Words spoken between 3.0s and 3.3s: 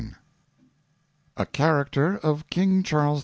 11.